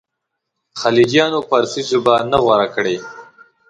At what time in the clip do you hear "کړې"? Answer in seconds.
2.75-2.95